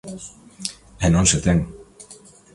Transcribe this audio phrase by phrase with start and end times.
[1.05, 1.59] E non se ten.